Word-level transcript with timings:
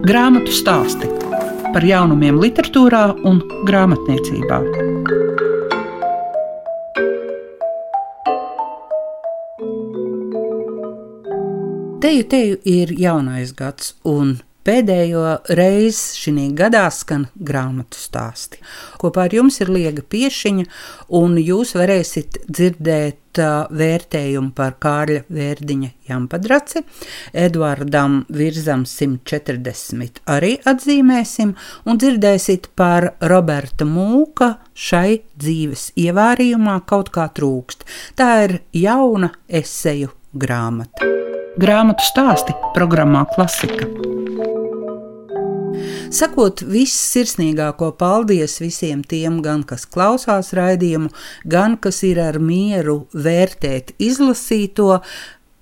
Grāmatu 0.00 0.48
stāsti 0.48 1.08
par 1.74 1.84
jaunumiem, 1.84 2.38
literatūrā 2.40 3.02
un 3.28 3.42
grāmatniecībā. 3.68 4.60
Teju, 12.00 12.24
teju 12.32 12.56
ir 12.64 12.94
jaunais 12.96 13.52
gads, 13.52 13.92
un 14.08 14.38
Pēdējo 14.66 15.24
reizi 15.56 16.20
šī 16.20 16.48
gadā 16.56 16.84
skan 16.92 17.26
grāmatu 17.34 17.96
stāsti. 17.96 18.60
Kopā 19.00 19.28
ar 19.28 19.34
jums 19.34 19.60
ir 19.62 19.70
Liega 19.72 20.04
Piešiņa, 20.04 20.66
un 21.16 21.38
jūs 21.40 21.72
varēsiet 21.78 22.42
dzirdēt 22.44 23.16
vērtējumu 23.38 24.52
par 24.56 24.74
Kārļa 24.82 25.22
Vērdiņa 25.30 25.90
Jampadraci, 26.10 26.82
Eduardam 27.32 28.24
Virzam 28.28 28.84
140 28.84 30.20
arī 30.26 30.56
atzīmēsim, 30.66 31.54
un 31.86 32.00
dzirdēsiet 32.00 32.72
par 32.76 33.12
Roberta 33.20 33.86
Mūka 33.88 34.56
šai 34.74 35.20
dzīves 35.38 35.92
ievārījumā 36.00 36.80
kaut 36.90 37.12
kā 37.14 37.30
trūkst. 37.32 37.86
Tā 38.18 38.30
ir 38.48 38.58
jauna 38.76 39.32
eseju 39.46 40.12
grāmata. 40.34 41.06
Grāmatu 41.60 42.06
stāsti 42.06 42.54
programmā 42.76 43.26
Klasika. 43.34 43.90
Sakot 46.10 46.64
vissirsnīgāko 46.66 47.92
paldies 47.94 48.56
visiem 48.58 49.04
tiem, 49.06 49.36
gan 49.44 49.60
kas 49.62 49.84
klausās 49.86 50.48
raidījumu, 50.58 51.06
gan 51.46 51.76
kas 51.78 52.00
ir 52.08 52.18
ar 52.18 52.40
mieru 52.42 53.04
vērtēt 53.14 53.92
izlasīto. 54.02 54.96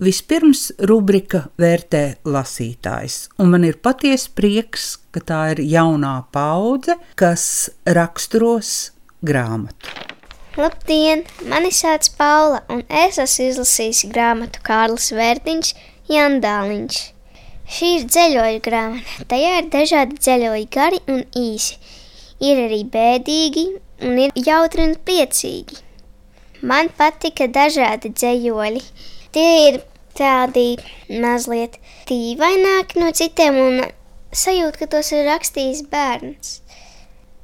Vispirms 0.01 0.63
rubrika 0.89 1.43
vērtē 1.61 2.03
lasītājs, 2.25 3.19
un 3.37 3.53
man 3.53 3.67
ir 3.69 3.77
patiesa 3.85 4.33
prieks, 4.39 4.95
ka 5.13 5.21
tā 5.21 5.43
ir 5.53 5.61
jaunā 5.69 6.15
paudze, 6.33 6.97
kas 7.19 7.69
raksturos 7.85 8.95
grāmatu. 9.21 9.93
Labdien! 10.57 11.27
Mani 11.51 11.75
sauc 11.75 12.09
Paula, 12.17 12.65
un 12.73 12.87
es 12.89 13.21
esmu 13.21 13.51
izlasījusi 13.51 14.09
grāmatu 14.15 14.65
Kārlis 14.65 15.13
Vērtiņš, 15.13 15.77
Jandāliņš. 16.09 17.05
Šī 17.69 17.89
ir 17.99 18.05
ceļoja 18.09 18.61
grāmata. 18.65 19.25
Tajā 19.29 19.49
ir 19.61 19.67
dažādi 19.73 20.17
ceļoji, 20.25 20.69
gari 20.73 21.01
un 21.13 21.21
īsi. 21.37 21.77
Ir 22.41 22.63
arī 22.65 22.79
bēdīgi, 22.89 23.65
un 24.09 24.21
ir 24.23 24.33
jautri 24.47 24.87
un 24.87 24.95
priecīgi. 25.05 25.83
Man 26.71 26.89
patika 26.97 27.47
dažādi 27.53 28.11
dzējoļi. 28.15 28.81
Tie 29.37 29.51
ir 29.67 29.81
tādi 30.17 30.79
mazliet 31.23 31.77
tīvaināki 32.09 33.03
no 33.03 33.11
citiem, 33.15 33.59
un 33.61 33.83
sajūta, 34.33 34.81
ka 34.81 34.89
tos 34.95 35.13
ir 35.13 35.29
rakstījis 35.29 35.85
bērns. 35.93 36.55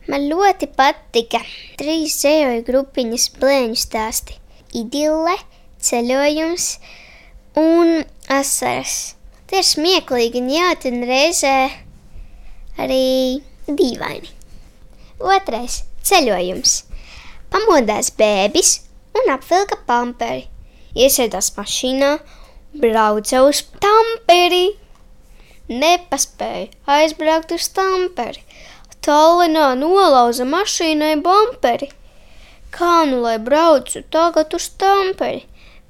Man 0.08 0.24
ļoti 0.30 0.70
patika 0.76 1.42
trīs 1.80 2.16
dzējoļu 2.22 2.64
grupiņas 2.66 3.28
blēņu 3.36 3.76
stāsti- 3.80 4.40
idille, 4.80 5.36
ceļojums 5.84 6.70
un 7.60 8.00
asaras. 8.40 9.14
Tie 9.54 9.60
ir 9.62 9.66
smieklīgi 9.68 10.40
un 10.42 10.48
jāti 10.50 10.90
un 10.90 11.04
reizē 11.06 11.50
arī 12.82 13.04
dīvaini. 13.68 14.32
Otrais- 15.22 15.76
ceļojums. 16.08 16.72
Pamodās 17.52 18.08
bēbis 18.18 18.70
un 19.14 19.28
apvilka 19.30 19.76
pamperi. 19.86 20.48
Iesēdās 20.98 21.52
mašīnā, 21.54 22.08
brauca 22.82 23.44
uz 23.46 23.60
tamperi. 23.84 24.74
Nepaspēja 25.70 26.72
aizbraukt 26.96 27.54
uz 27.54 27.68
tamperi. 27.76 28.42
Tallinā 29.06 29.68
nolauza 29.78 30.42
mašīnai 30.42 31.12
bumperi. 31.22 31.92
Kā 32.72 33.06
nu 33.06 33.22
lai 33.28 33.36
braucu 33.38 34.02
tagad 34.18 34.58
uz 34.58 34.66
tamperi? 34.82 35.44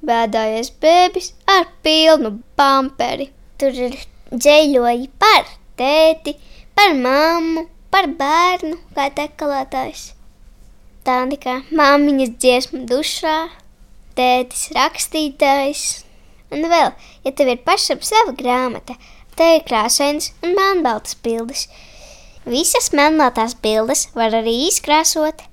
Bēdājies 0.04 0.70
bēbis 0.84 1.32
ar 1.56 1.64
pilnu 1.82 2.42
bumperi. 2.60 3.30
Tur 3.60 3.76
ir 3.86 3.94
dzēļoji 4.34 5.08
par 5.22 5.46
tēti, 5.78 6.34
par 6.74 6.94
mammu, 6.98 7.66
par 7.94 8.08
bērnu, 8.18 8.78
kā 8.96 9.06
tekalētājs. 9.14 10.08
Tādi 11.06 11.38
kā 11.38 11.60
māmiņas 11.70 12.32
dziesma 12.40 12.80
dušā, 12.90 13.36
tētis 14.18 14.70
rakstītājs. 14.74 15.84
Un 16.54 16.66
vēl, 16.70 16.90
ja 17.26 17.32
tev 17.36 17.52
ir 17.52 17.62
pašam 17.66 18.02
sava 18.02 18.34
grāmata, 18.38 18.96
te 19.38 19.50
ir 19.56 19.64
krāsains 19.68 20.32
un 20.42 20.54
melnbaltas 20.58 21.18
bildes. 21.22 21.68
Visas 22.44 22.90
melnbaltās 22.96 23.54
bildes 23.62 24.08
var 24.18 24.34
arī 24.40 24.56
izkrāsot, 24.66 25.46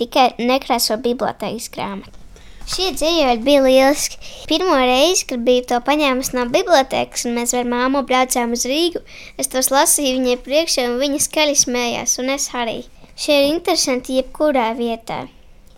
tikai 0.00 0.28
nekrāso 0.38 1.00
bibliotēkas 1.02 1.72
grāmatu. 1.72 2.25
Šie 2.66 2.88
dzīvojumi 2.90 3.44
bija 3.46 3.62
lieliski. 3.62 4.16
Pirmo 4.50 4.74
reizi, 4.74 5.22
kad 5.30 5.44
biju 5.46 5.62
to 5.70 5.76
paņēmusi 5.86 6.34
no 6.34 6.48
bibliotekas, 6.50 7.22
un 7.28 7.36
mēs 7.38 7.54
ar 7.54 7.68
māmu 7.70 8.02
braucām 8.08 8.56
uz 8.56 8.64
Rīgu, 8.66 9.04
es 9.38 9.52
tos 9.52 9.70
lasīju 9.70 10.16
viņai 10.16 10.34
priekšā, 10.42 10.88
un 10.90 10.98
viņa 10.98 11.20
skaļi 11.28 11.54
smējās, 11.62 12.16
un 12.22 12.34
es 12.34 12.48
arī. 12.58 12.80
Šie 13.14 13.38
ir 13.38 13.48
interesanti 13.52 14.18
jebkurā 14.18 14.72
vietā. 14.80 15.22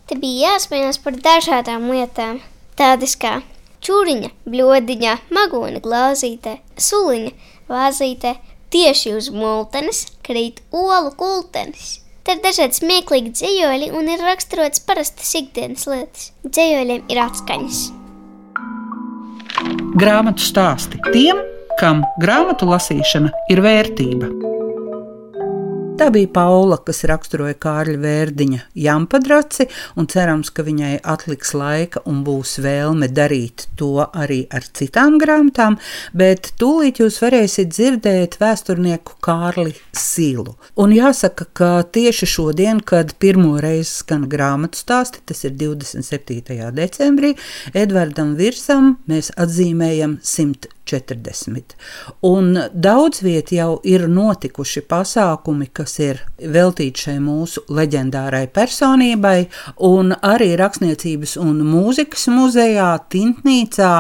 Te 0.08 0.16
bija 0.16 0.54
jāsmējās 0.54 1.02
par 1.04 1.20
dažādām 1.28 1.90
lietām, 1.92 2.40
tādas 2.80 3.18
kā 3.20 3.36
čūriņa, 3.84 4.32
bļodiņā, 4.48 5.14
magona 5.36 5.84
glāzītē, 5.84 6.56
suliņa, 6.88 7.36
vāzītē, 7.68 8.38
tieši 8.72 9.16
uz 9.20 9.28
multenes 9.36 10.06
krīt 10.24 10.64
olu 10.72 11.12
kultenis. 11.20 11.98
Te 12.28 12.34
ir 12.36 12.42
dažādi 12.44 12.76
smieklīgi 12.76 13.30
dzējoļi 13.38 13.86
un 13.96 14.10
ir 14.12 14.20
raksturots 14.20 14.82
parastas 14.84 15.30
ikdienas 15.38 15.86
lietas. 15.88 16.26
Dzējoļiem 16.44 17.06
ir 17.08 17.20
atskaņas. 17.22 17.78
Grāmatu 19.96 20.44
stāsti 20.44 21.00
tiem, 21.08 21.40
kam 21.80 22.04
grāmatu 22.20 22.68
lasīšana 22.68 23.32
ir 23.48 23.64
vērtība. 23.64 24.47
Tā 25.98 26.12
bija 26.14 26.28
Paula, 26.30 26.76
kas 26.86 27.00
raksturoja 27.10 27.56
Kārļa 27.58 27.98
Vērdiņa 27.98 28.58
jampadraci, 28.78 29.64
un 29.98 30.06
cerams, 30.06 30.52
ka 30.54 30.62
viņai 30.62 30.92
atliks 31.02 31.50
laika 31.58 32.04
un 32.06 32.20
būs 32.22 32.52
vēlme 32.62 33.08
darīt 33.10 33.64
to 33.80 34.04
arī 34.06 34.44
ar 34.54 34.62
citām 34.78 35.16
grāmatām, 35.18 35.80
bet 36.14 36.52
tūlīt 36.62 37.02
jūs 37.02 37.18
varēsiet 37.24 37.74
dzirdēt 37.74 38.38
vēsturnieku 38.38 39.18
Kārli 39.26 39.74
Sīlu. 39.90 40.54
Un 40.78 40.94
jāsaka, 40.94 41.48
ka 41.50 41.72
tieši 41.82 42.30
šodien, 42.30 42.78
kad 42.78 43.16
pirmo 43.18 43.56
reizi 43.58 44.04
skan 44.04 44.30
grāmatu 44.30 44.78
stāsti, 44.78 45.26
tas 45.26 45.42
ir 45.50 45.58
27. 45.58 46.70
decembrī, 46.78 47.34
Edvardam 47.74 48.36
Virsam 48.38 49.00
mēs 49.10 49.34
atzīmējam 49.34 50.20
100 50.22 50.77
40. 50.88 51.74
Un 52.26 52.56
daudz 52.72 53.22
viet 53.24 53.52
jau 53.52 53.78
ir 53.84 54.06
notikuši 54.10 54.82
pasākumi, 54.88 55.68
kas 55.72 55.98
ir 56.02 56.22
veltīti 56.38 57.06
šai 57.06 57.18
mūsu 57.22 57.64
leģendārai 57.74 58.46
personībai, 58.54 59.48
un 59.88 60.16
arī 60.16 60.54
Rakstniecības 60.58 61.36
un 61.42 61.62
mūzikas 61.68 62.28
muzejā 62.32 62.90
Tintnīcā 63.12 63.92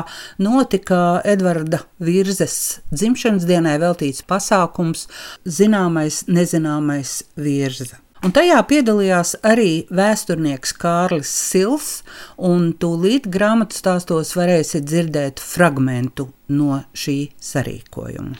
notika 0.42 1.20
Edvarda 1.28 1.84
Virzes 2.02 2.80
dzimšanas 2.92 3.46
dienai 3.48 3.78
veltīts 3.82 4.24
pasākums 4.28 5.06
Zināmais, 5.44 6.24
nezināmais 6.28 7.22
virza. 7.36 8.07
Un 8.26 8.32
tajā 8.34 8.56
piedalījās 8.66 9.36
arī 9.46 9.84
vēsturnieks 9.94 10.72
Kārlis 10.82 11.30
Sils, 11.30 11.90
un 12.34 12.72
tūlīt 12.74 13.28
grāmatu 13.30 13.78
stāstos 13.78 14.32
varēsiet 14.34 14.88
dzirdēt 14.88 15.38
fragmentu 15.38 16.26
no 16.50 16.80
šī 16.98 17.18
sarīkojuma. 17.38 18.34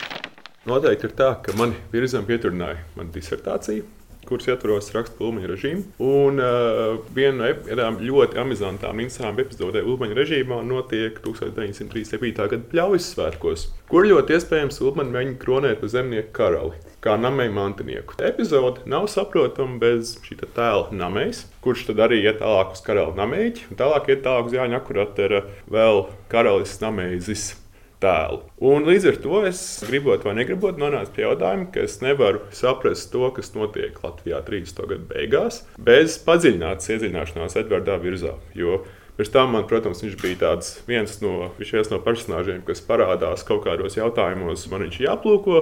Noteikti 0.67 1.07
ir 1.07 1.15
tā, 1.15 1.29
ka 1.45 1.55
mani 1.55 1.79
virzām 1.93 2.27
pieturināja 2.27 2.83
mana 2.97 3.13
disertācija, 3.15 3.85
kuras 4.29 4.49
ietvaros 4.49 4.91
rakstu 4.95 5.27
Ulmaņa 5.27 5.51
režīmu. 5.53 5.85
Un 6.05 6.41
uh, 6.43 6.99
viena 7.15 7.49
no 7.49 7.53
tādām 7.67 7.99
ļoti 8.03 8.39
amizantām, 8.41 9.01
interesantām 9.01 9.41
epizodēm 9.43 9.89
Ulmaņa 9.89 10.19
režīmā 10.19 10.61
notiek 10.67 11.19
1937. 11.25 12.35
gada 12.37 12.63
pļaujas 12.71 13.09
svētkos, 13.15 13.69
kur 13.91 14.07
ļoti 14.07 14.37
iespējams 14.37 14.81
Ulmaņa 14.85 15.15
mēģina 15.17 15.41
kronēt 15.41 15.83
par 15.83 15.93
zemnieku 15.95 16.35
karali 16.39 16.89
kā 17.03 17.15
namēju 17.19 17.53
mantinieku. 17.55 18.17
Epizode 18.27 18.83
nav 18.89 19.07
saprotama 19.11 19.79
bez 19.81 20.17
šī 20.25 20.41
tēla 20.43 20.89
namējs, 20.95 21.45
kurš 21.63 21.87
tad 21.89 22.03
arī 22.07 22.21
iet 22.25 22.41
tālāk 22.43 22.75
uz 22.75 22.83
karaļa 22.85 23.15
namēģi, 23.19 23.69
un 23.71 23.79
tālāk 23.79 24.11
iet 24.11 24.25
tālāk 24.27 24.51
uz 24.51 24.57
Jāņa 24.59 24.81
akuratera 24.81 25.45
vēl 25.71 26.05
karalis 26.31 26.75
namēzis. 26.83 27.53
Tēlu. 27.99 28.43
Un 28.63 28.87
līdz 28.87 29.09
ar 29.11 29.17
to 29.23 29.41
es 29.49 29.59
gribot 29.87 30.23
vai 30.23 30.37
negribot 30.37 30.79
nonākt 30.79 31.11
pie 31.15 31.25
jautājuma, 31.25 31.67
ka 31.73 31.83
es 31.83 31.97
nevaru 32.03 32.45
saprast 32.55 33.11
to, 33.11 33.25
kas 33.35 33.51
notiek 33.57 33.97
Latvijā 34.03 34.39
30. 34.47 34.79
gada 34.93 35.03
beigās, 35.09 35.63
bez 35.83 36.15
padziļinātas 36.23 36.93
iedziļināšanās 36.95 37.59
Edvardā 37.63 37.99
virzā. 38.01 38.37
Jo 38.57 38.83
Pēc 39.19 39.33
tam, 39.33 39.49
man, 39.51 39.65
protams, 39.67 39.99
viņš 39.99 40.13
bija 40.15 40.53
viens 40.87 41.17
no, 41.19 41.49
viens 41.59 41.89
no 41.91 41.97
personāžiem, 41.99 42.61
kas 42.63 42.79
parādās 42.87 43.41
kaut 43.43 43.65
kādos 43.65 43.97
jautājumos, 43.99 44.63
man 44.71 44.85
viņš 44.85 44.99
jāplūko, 45.03 45.57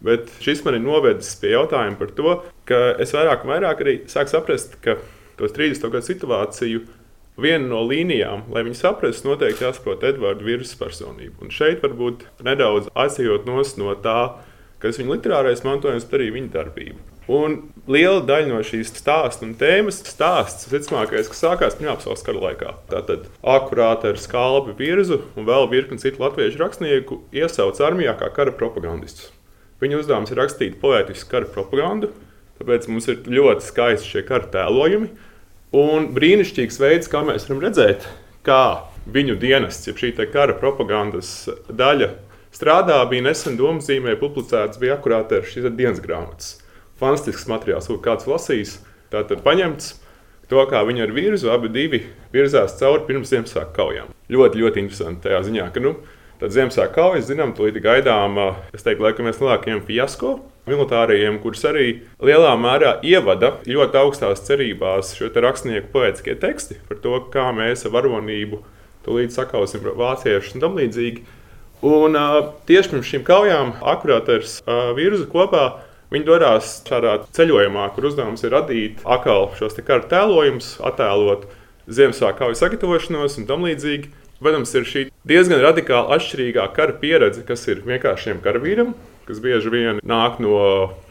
Bet 0.00 0.28
šis 0.44 0.60
man 0.64 0.76
ir 0.76 0.84
novedis 0.84 1.32
pie 1.40 1.54
jautājuma 1.54 1.96
par 1.96 2.10
to, 2.16 2.32
ka 2.68 2.80
es 3.00 3.14
vairāk 3.16 3.46
un 3.46 3.52
vairāk 3.54 3.80
arī 3.84 3.94
sāku 4.12 4.34
saprast, 4.34 4.76
ka 4.84 4.98
tos 5.40 5.54
30 5.56 5.88
gadu 5.88 6.04
situāciju 6.04 6.82
viena 7.40 7.66
no 7.68 7.82
līnijām, 7.86 8.46
lai 8.52 8.64
viņi 8.66 8.78
saprastu, 8.80 9.30
noteikti 9.30 9.66
jāsaprot 9.66 10.04
Edvards 10.06 10.44
Virsa 10.46 10.78
personību. 10.80 11.46
Un 11.46 11.52
šeit 11.54 11.84
varbūt 11.84 12.26
nedaudz 12.46 12.88
aizejot 12.96 13.48
no 13.48 13.94
tā, 14.04 14.20
kas 14.82 15.00
viņa 15.00 15.14
literārais 15.16 15.64
mantojums, 15.66 16.08
arī 16.12 16.30
viņa 16.34 16.52
darbība. 16.54 16.98
Un 17.26 17.56
liela 17.90 18.20
daļa 18.22 18.52
no 18.52 18.60
šīs 18.62 18.92
stāsta 19.00 19.42
un 19.42 19.56
tēmas 19.58 19.98
stāsts, 20.06 20.68
visticamākais, 20.70 21.26
kas 21.26 21.40
sākās 21.42 21.74
Pirmā 21.78 21.96
pasaules 21.98 22.22
kara 22.22 22.42
laikā. 22.44 22.74
Tātad 22.92 23.24
akurāta 23.42 24.12
ar 24.12 24.20
skalbi 24.22 24.76
virzu 24.78 25.24
un 25.34 25.48
vēl 25.48 25.66
virkni 25.72 25.98
citu 25.98 26.22
latviešu 26.22 26.60
rakstnieku 26.62 27.24
iesauc 27.34 27.80
armijā 27.82 28.14
kā 28.20 28.30
kara 28.36 28.54
propagandistus. 28.54 29.32
Viņa 29.82 29.98
uzdevums 30.04 30.30
ir 30.30 30.38
rakstīt 30.38 30.78
poētisku 30.80 31.32
kara 31.34 31.50
propagandu, 31.50 32.12
tāpēc 32.60 32.86
mums 32.92 33.10
ir 33.10 33.26
ļoti 33.26 33.66
skaisti 33.66 34.12
šie 34.14 34.22
kara 34.28 34.46
tēlojumi. 34.54 35.10
Un 35.74 36.12
brīnišķīgs 36.14 36.78
veids, 36.78 37.08
kā 37.10 37.24
mēs 37.26 37.48
varam 37.48 37.64
redzēt, 37.64 38.06
kā 38.46 38.86
viņu 39.10 39.34
dienests, 39.42 39.88
jeb 39.88 39.98
šī 39.98 40.12
kara 40.30 40.54
propagandas 40.54 41.48
daļa 41.66 42.12
strādā, 42.54 43.00
bija 43.10 43.26
nesen 43.26 43.58
domzīmē 43.58 44.14
publicēts, 44.20 44.78
bija 44.78 44.94
akurāti 44.94 45.40
ar 45.40 45.46
šīs 45.46 45.70
dienas 45.74 46.02
grāmatas 46.02 46.56
fantastisks 47.00 47.48
materiāls, 47.50 47.88
ko 47.90 47.98
kāds 48.00 48.28
lasīs. 48.30 48.78
Tātad 49.12 49.42
paņemts 49.44 49.94
to, 50.50 50.62
kā 50.70 50.82
viņi 50.86 51.04
ar 51.04 51.14
virzu 51.14 51.50
abi 51.52 52.02
virzās 52.32 52.78
cauri 52.78 53.04
pirms 53.08 53.30
Ziemassvētku 53.32 53.74
kaujām. 53.76 54.12
Ļoti, 54.30 54.62
ļoti 54.62 54.82
interesanti 54.82 55.26
tajā 55.26 55.42
ziņā, 55.50 55.70
ka 55.74 55.82
nu, 55.82 55.96
tad 56.40 56.54
Ziemassvētku 56.54 56.94
kaujas, 56.94 57.26
zinām, 57.28 57.54
tūlīt 57.58 57.82
gaidām, 57.82 58.38
es 58.72 58.86
teiktu, 58.86 59.04
laikam 59.04 59.28
viens 59.28 59.42
lielākajiem 59.42 59.82
fiasko 59.86 60.38
militārajiem, 60.66 61.38
kurus 61.42 61.64
arī 61.68 61.86
lielā 62.22 62.52
mērā 62.58 62.96
ievada 63.06 63.56
ļoti 63.66 64.00
augstās 64.02 64.44
cerībās 64.48 65.14
šo 65.18 65.30
te 65.32 65.42
rakstnieku 65.44 65.92
poētiskie 65.94 66.36
teksti 66.42 66.80
par 66.88 67.00
to, 67.02 67.18
kā 67.32 67.48
mēs 67.56 67.86
ar 67.86 67.94
varonību 67.96 68.62
tūlīt 69.06 69.34
sakausim 69.34 69.86
vāciešus 69.86 70.56
un 70.56 70.66
tam 70.66 70.78
līdzīgi. 70.80 71.26
Un 71.86 72.16
uh, 72.16 72.38
tieši 72.66 72.94
pirms 72.94 73.10
šīm 73.10 73.26
kaujām 73.26 73.76
akurāt 73.84 74.30
ar 74.32 74.42
uh, 74.42 74.94
virzu 74.96 75.28
kopā 75.30 75.66
Viņi 76.06 76.22
dodas 76.22 76.68
šādā 76.86 77.16
ceļojumā, 77.34 77.88
kur 77.96 78.06
uzdevums 78.06 78.44
ir 78.46 78.52
radīt 78.54 79.00
atkal 79.02 79.48
šos 79.58 79.74
kara 79.80 80.06
tēlojumus, 80.06 80.76
attēlot 80.86 81.48
Ziemassvētku 81.90 82.38
kaujas 82.44 82.62
sagatavošanos 82.62 83.36
un 83.40 83.48
tam 83.48 83.66
līdzīgi. 83.66 84.12
Protams, 84.38 84.74
ir 84.76 84.86
šī 84.86 85.02
diezgan 85.26 85.62
radikāli 85.64 86.14
atšķirīgā 86.14 86.66
kara 86.76 86.94
pieredze, 87.00 87.42
kas 87.46 87.64
ir 87.72 87.82
vienkāršiem 87.86 88.38
karavīram, 88.44 88.92
kas 89.26 89.40
bieži 89.42 89.72
vien 89.72 90.00
nāk 90.06 90.38
no 90.42 90.58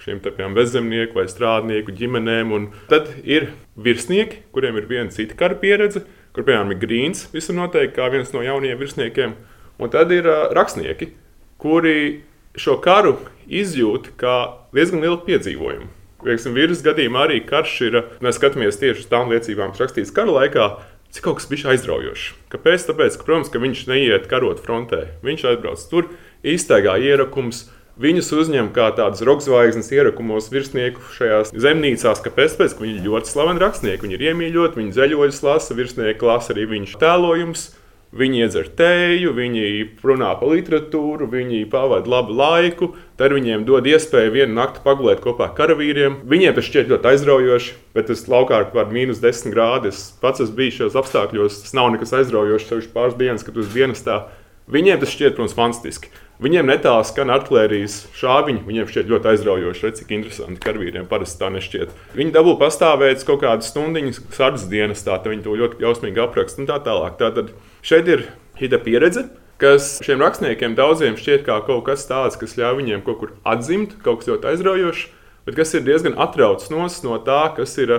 šiem 0.03 0.21
bezzemnieku 0.55 1.19
vai 1.19 1.27
strādnieku 1.31 1.95
ģimenēm. 1.95 2.53
Un 2.55 2.69
tad 2.91 3.11
ir 3.23 3.51
virsnieki, 3.75 4.43
kuriem 4.55 4.79
ir 4.79 4.87
viena 4.89 5.11
cita 5.11 5.35
kara 5.37 5.57
pieredze, 5.59 6.05
kur 6.35 6.47
piemēram 6.47 6.73
ir 6.73 6.81
Grīns, 6.81 7.27
visur 7.33 7.57
noteikti 7.57 7.97
kā 7.99 8.07
viens 8.13 8.31
no 8.35 8.43
jaunajiem 8.45 8.79
virsniekiem. 8.79 9.35
Un 9.79 9.91
tad 9.91 10.11
ir 10.15 10.27
uh, 10.27 10.47
rakstnieki, 10.55 11.11
kuri 11.59 12.23
šo 12.55 12.79
karu 12.83 13.17
izjūt 13.51 14.13
kā 14.19 14.35
diezgan 14.75 15.03
lielu 15.03 15.19
piedzīvojumu. 15.27 15.91
Piemēram, 16.25 16.55
vīrusu 16.57 16.85
gadījumā 16.87 17.27
arī 17.27 17.41
karš 17.45 17.73
ir, 17.85 17.97
mēs 18.23 18.39
skatāmies 18.39 18.79
tieši 18.81 19.03
uz 19.03 19.09
tām 19.11 19.29
liecībām, 19.29 19.73
kas 19.75 19.83
rakstīts 19.83 20.13
kara 20.15 20.33
laikā, 20.39 20.69
cik 21.13 21.27
kaut 21.27 21.39
kas 21.39 21.49
bija 21.51 21.71
aizraujošs. 21.73 22.31
Kāpēc? 22.51 22.87
Tāpēc, 22.89 23.19
ka, 23.19 23.27
protams, 23.27 23.51
ka 23.53 23.61
viņš 23.61 23.83
neiet 23.91 24.25
karot 24.31 24.63
frontē. 24.63 25.03
Viņš 25.25 25.45
aizbrauc 25.51 25.83
tur, 25.91 26.09
iztaigā 26.43 26.97
ierakums. 27.03 27.65
Viņus 27.95 28.33
uzņem 28.35 28.73
kā 28.75 28.89
tādus 28.97 29.23
rokzvaigznes 29.23 29.87
ierakumos 29.95 30.49
virsnieku 30.51 30.99
šajās 31.15 31.53
zemnīcās. 31.55 32.19
Kāpēc? 32.25 32.57
Tāpēc, 32.57 32.75
ka 32.75 32.83
viņi 32.83 32.97
ir 32.99 33.07
ļoti 33.07 33.31
slaveni 33.31 33.63
rakstnieki. 33.63 34.03
Viņi 34.03 34.17
ir 34.17 34.25
iemīļoti, 34.33 34.81
viņi 34.81 34.95
zeļojas, 34.97 35.39
lasa 35.45 35.77
virsnieku, 35.77 36.27
lasa 36.27 36.51
arī 36.51 36.67
viņu 36.73 36.99
tēlojumus. 36.99 37.69
Viņi 38.15 38.41
iedzer 38.45 38.67
tēju, 38.79 39.31
viņi 39.35 39.63
runā 40.03 40.29
par 40.39 40.51
literatūru, 40.51 41.25
viņi 41.31 41.65
pavadīja 41.71 42.11
labu 42.13 42.35
laiku. 42.35 42.89
Tad 43.19 43.33
viņiem 43.35 43.65
dod 43.67 43.87
iespēju 43.91 44.31
vienu 44.31 44.55
nakti 44.55 44.83
pagulēt 44.83 45.23
kopā 45.23 45.49
ar 45.49 45.55
karavīriem. 45.57 46.21
Viņiem 46.27 46.55
tas 46.55 46.67
šķiet 46.67 46.91
ļoti 46.91 47.11
aizraujoši, 47.11 47.75
bet 47.95 48.07
tas 48.11 48.23
laukā 48.31 48.61
kaut 48.67 48.75
kāds 48.75 48.95
mīnus 48.95 49.23
10 49.23 49.51
grādi. 49.55 49.91
Es 49.91 50.13
pats 50.21 50.43
esmu 50.43 50.59
bijis 50.61 50.81
šajos 50.81 50.99
apstākļos. 51.01 51.59
Tas 51.63 51.75
nav 51.75 51.91
nekas 51.95 52.15
aizraujošs, 52.19 52.69
sevišķi 52.71 52.93
pāris 52.95 53.19
dienas, 53.19 53.43
kad 53.47 53.59
uz 53.59 53.71
dienas 53.75 54.03
tā. 54.03 54.21
Viņiem 54.71 55.03
tas 55.03 55.11
šķiet, 55.11 55.35
protams, 55.35 55.57
fantastiski. 55.57 56.13
Viņiem 56.43 56.67
netālu 56.67 57.05
skan 57.07 57.31
artērijas 57.31 58.01
šāviņi. 58.19 58.65
Viņiem 58.67 58.89
šķiet 58.89 59.11
ļoti 59.11 59.29
aizraujoši, 59.31 59.83
redz, 59.85 60.01
cik 60.01 60.09
interesanti 60.17 60.63
karavīriem 60.65 61.07
parasti 61.07 61.39
tā 61.39 61.47
nešķiet. 61.55 61.93
Viņi 62.17 62.33
dabū 62.35 62.57
pastāvēt 62.59 63.23
kaut 63.27 63.39
kādas 63.45 63.69
stundiņas, 63.71 64.19
sardzes 64.35 64.67
dienas, 64.71 65.05
tā 65.05 65.15
viņi 65.23 65.45
to 65.45 65.55
ļoti 65.55 65.79
jausmīgi 65.85 66.23
apraksta 66.25 66.59
un 66.59 66.67
tā 66.67 66.81
tālāk. 66.83 67.15
Tātad 67.21 67.53
šeit 67.87 68.11
ir 68.11 68.25
šī 68.59 68.71
pieredze. 68.83 69.29
Kas 69.55 70.01
šiem 70.03 70.19
rakstniekiem 70.19 70.73
daudziem 70.75 71.15
šķiet 71.15 71.45
kā 71.47 71.61
kaut 71.63 71.85
kas 71.87 72.03
tāds, 72.09 72.35
kas 72.35 72.57
ļauj 72.59 72.81
viņiem 72.81 73.05
kaut 73.05 73.21
kur 73.21 73.29
atzimt, 73.47 73.95
kaut 74.03 74.19
kas 74.19 74.27
ļoti 74.33 74.49
aizraujošs, 74.51 75.05
bet 75.47 75.55
kas 75.55 75.71
ir 75.77 75.85
diezgan 75.87 76.19
atraucs 76.19 76.67
no 76.73 77.15
tā, 77.23 77.39
kas 77.55 77.77
ir 77.79 77.93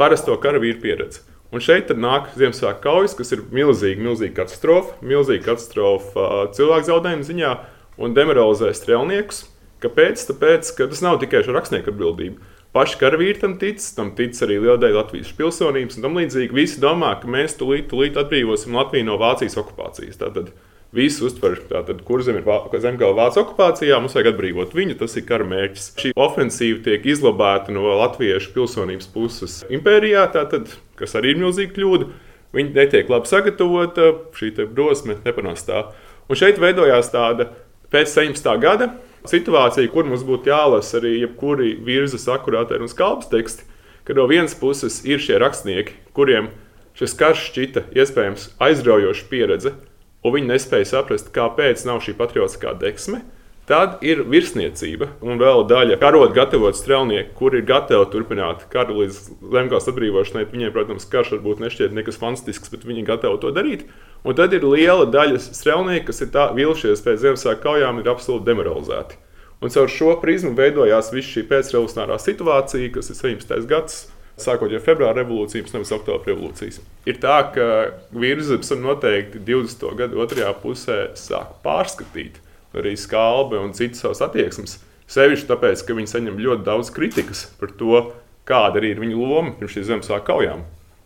parasto 0.00 0.38
karavīru 0.40 0.80
pieredze. 0.80 1.20
Un 1.52 1.60
šeit 1.60 1.92
nāk 1.92 2.30
Ziemassvētku 2.32 2.80
kaujas, 2.80 3.12
kas 3.12 3.34
ir 3.36 3.42
milzīga, 3.52 4.00
milzīga 4.00 4.38
katastrofa, 4.38 4.96
milzīga 5.04 5.50
katastrofa 5.50 6.46
cilvēku 6.56 6.88
zaudējumu 6.88 7.28
ziņā 7.28 7.50
un 8.02 8.16
demoralizē 8.16 8.72
strēlniekus. 8.76 9.44
Kāpēc? 9.82 10.26
Tāpēc, 10.28 10.74
ka 10.78 10.88
tas 10.90 11.02
nav 11.02 11.20
tikai 11.22 11.44
rakstnieku 11.46 11.90
atbildība. 11.94 12.50
Paši 12.72 12.98
karavīri 13.00 13.40
tam 13.42 13.58
tic, 13.60 13.82
tam 13.96 14.14
tic 14.16 14.38
arī 14.44 14.58
liela 14.62 14.78
daļa 14.80 15.02
Latvijas 15.02 15.32
pilsonības 15.36 15.98
un 15.98 16.06
tam 16.06 16.20
līdzīgi. 16.20 16.56
Visi 16.56 16.80
domā, 16.80 17.14
ka 17.20 17.28
mēs 17.28 17.58
tulīt, 17.60 17.90
tulīt 17.90 18.16
atbrīvosim 18.20 18.78
Latviju 18.78 19.10
no 19.10 19.18
Vācijas 19.20 19.58
okupācijas. 19.60 20.20
Tātad 20.22 20.52
Visi 20.92 21.22
uztver, 21.24 21.54
tātad, 21.70 22.02
kur 22.04 22.20
zem 22.20 22.36
ir 22.36 22.48
zemgala 22.82 23.14
vācu 23.16 23.40
okupācijā, 23.40 23.96
mums 23.96 24.12
vajag 24.12 24.34
atbrīvot 24.34 24.74
viņu, 24.76 24.98
tas 25.00 25.14
ir 25.16 25.24
kara 25.24 25.46
mērķis. 25.48 25.86
Šī 25.96 26.10
ofensīva 26.20 26.82
tiek 26.84 27.06
izlabēta 27.08 27.72
no 27.72 27.94
latviešu 27.96 28.52
pilsonības 28.52 29.08
puses 29.14 29.54
impērijā, 29.72 30.26
tātad, 30.34 30.68
kas 31.00 31.16
arī 31.16 31.32
ir 31.32 31.40
milzīga 31.40 31.72
kļūda. 31.78 32.10
Viņi 32.52 32.76
netiek 32.76 33.08
labi 33.08 33.30
sagatavota, 33.30 34.10
šī 34.36 34.52
drosme 34.60 35.16
nepanāks 35.24 35.64
tā. 35.64 35.86
Un 36.28 36.36
šeit 36.36 36.60
veidojās 36.60 37.08
tāda 37.14 37.48
pēc 37.92 38.14
17. 38.16 38.48
gada 38.62 38.88
situācija, 39.28 39.90
kur 39.92 40.08
mums 40.08 40.24
būtu 40.26 40.50
jālasa 40.50 40.98
arī 40.98 41.18
jebkuri 41.20 41.76
virsmas 41.84 42.26
akurātēri 42.32 42.86
un 42.86 42.90
skalpas 42.90 43.30
teksti, 43.30 43.68
kad 44.08 44.18
no 44.18 44.26
vienas 44.30 44.56
puses 44.58 45.02
ir 45.06 45.22
šie 45.22 45.38
rakstnieki, 45.42 45.94
kuriem 46.16 46.50
šis 46.98 47.14
karš 47.18 47.46
šķita 47.50 47.86
iespējams 47.94 48.50
aizraujoša 48.62 49.28
pieredze 49.30 49.76
un 50.22 50.36
viņi 50.36 50.50
nespēja 50.52 50.88
saprast, 50.94 51.30
kāpēc 51.34 51.84
nav 51.88 52.02
šī 52.04 52.14
patriotiskā 52.18 52.74
deksme. 52.80 53.22
Tad 53.72 54.02
ir 54.04 54.18
virsniecība 54.28 55.06
un 55.24 55.38
vēl 55.40 55.62
daļa 55.64 55.96
karot 56.02 56.34
gatavot 56.36 56.76
strēlnieki, 56.76 57.30
kuri 57.38 57.62
ir 57.62 57.68
gatavi 57.70 58.04
turpināt 58.12 58.66
karu 58.72 58.98
līdz 58.98 59.20
zemgājas 59.54 59.88
atbrīvošanai. 59.88 60.42
Viņiem, 60.50 60.74
protams, 60.74 61.06
karš 61.08 61.38
varbūt 61.38 61.62
nešķiet 61.64 61.94
nekas 61.96 62.20
fantastisks, 62.20 62.68
bet 62.68 62.84
viņi 62.84 63.00
ir 63.00 63.08
gatavi 63.08 63.40
to 63.40 63.54
darīt. 63.56 63.86
Un 64.28 64.36
tad 64.36 64.52
ir 64.52 64.66
liela 64.68 65.08
daļa 65.08 65.40
strēlnieku, 65.46 66.10
kas 66.10 66.20
ir 66.20 66.34
tā, 66.36 66.50
vilšies 66.52 67.00
pēc 67.06 67.24
Ziemassvētku 67.24 67.64
kaujām, 67.64 68.02
ir 68.02 68.12
absolūti 68.12 68.50
demoralizēti. 68.50 69.16
Un 69.64 69.72
caur 69.72 69.88
šo 69.96 70.18
prizmu 70.20 70.52
veidojās 70.58 71.08
viss 71.16 71.32
šī 71.32 71.46
pēcrevolucionārā 71.48 72.20
situācija, 72.20 72.92
kas 72.92 73.08
ir 73.08 73.22
17. 73.24 73.68
gadsimta 73.72 74.20
sākot 74.42 74.72
jau 74.72 74.80
februāra 74.84 75.22
revolūcijas, 75.22 75.72
nevis 75.72 75.92
oktobra 75.96 76.32
revolūcijas. 76.32 76.80
Ir 77.08 77.24
tā, 77.24 77.40
ka 77.56 77.66
virsmas 78.12 78.72
noteikti 78.76 79.40
20. 79.48 79.92
gadu 79.96 80.24
otrajā 80.24 80.52
pusē 80.60 81.02
sāk 81.16 81.60
pārskatīt 81.64 82.41
arī 82.76 82.94
skalbi 82.98 83.60
un 83.60 83.74
citas 83.76 84.02
savas 84.04 84.22
attieksmes. 84.24 84.78
Sevišķi 85.12 85.48
tāpēc, 85.50 85.82
ka 85.84 85.96
viņi 85.96 86.12
saņem 86.12 86.38
ļoti 86.40 86.64
daudz 86.66 86.92
kritikas 86.94 87.46
par 87.60 87.72
to, 87.78 88.04
kāda 88.48 88.80
arī 88.80 88.94
ir 88.94 89.02
viņu 89.02 89.18
loma 89.18 89.52
pirms 89.58 89.74
šīs 89.74 89.90
Ziemassvētku 89.90 90.28
kaujām. 90.30 90.62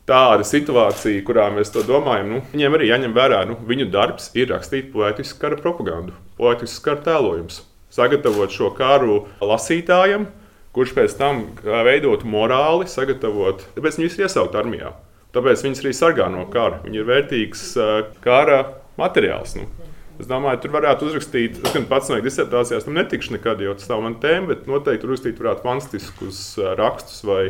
Tāda 0.06 0.44
situācija, 0.46 1.25
kurā 1.26 1.49
mēs 1.50 1.73
to 1.75 1.82
domājam, 1.82 2.28
nu, 2.30 2.42
viņiem 2.52 2.76
arī 2.78 2.90
jāņem 2.92 3.14
vērā, 3.16 3.40
ka 3.42 3.50
nu, 3.50 3.56
viņu 3.66 3.88
darbs 3.90 4.28
ir 4.38 4.52
rakstīt 4.52 4.92
poetisku 4.92 5.40
kara 5.42 5.58
propagandu, 5.58 6.14
poetisku 6.38 6.85
kara 6.85 7.02
tēlojumus, 7.08 7.64
sagatavot 7.90 8.54
šo 8.54 8.70
karu 8.78 9.25
lasītājiem, 9.42 10.28
kurš 10.76 10.94
pēc 10.94 11.18
tam 11.18 11.42
veidot 11.64 12.23
morāli, 12.23 12.87
sagatavot, 12.92 13.66
tāpēc 13.75 13.99
viņus 13.99 14.20
iesaukt 14.23 14.54
armijā. 14.61 14.94
Tāpēc 15.35 15.66
viņas 15.66 15.82
arī 15.82 15.92
sargā 15.92 16.30
no 16.32 16.46
kara. 16.49 16.78
Viņi 16.87 17.02
ir 17.02 17.08
vērtīgs 17.11 17.64
kara 18.25 18.62
materiāls. 18.96 19.58
Nu. 19.58 19.66
Es 20.16 20.28
domāju, 20.30 20.62
tur 20.62 20.73
varētu 20.75 21.11
uzrakstīt, 21.11 21.61
es 21.61 21.75
gan 21.75 21.87
pats 21.90 22.08
no 22.08 22.18
disertācijās 22.25 22.87
tam 22.87 22.96
netikšu 22.96 23.37
nekad, 23.37 23.61
jo 23.61 23.75
tas 23.76 23.90
nav 23.90 24.02
man 24.04 24.18
tēma, 24.23 24.52
bet 24.54 24.68
noteikti 24.70 25.08
uzrakstīt 25.08 25.42
varētu 25.42 25.64
fantastiskus 25.66 26.40
rakstus 26.78 27.20
vai 27.28 27.42